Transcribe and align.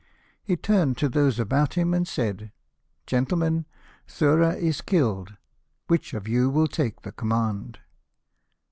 He 0.41 0.57
turned 0.57 0.97
to 0.97 1.07
those 1.07 1.37
about 1.37 1.75
him, 1.75 1.93
and 1.93 2.07
said," 2.07 2.51
Gentlemen, 3.05 3.67
Thura 4.07 4.57
is 4.57 4.81
killed; 4.81 5.35
which 5.85 6.15
of 6.15 6.27
you 6.27 6.49
will 6.49 6.65
take 6.67 7.01
the 7.03 7.11
command 7.11 7.77